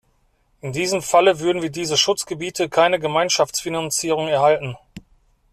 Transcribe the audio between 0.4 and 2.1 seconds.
In diesem Falle würden diese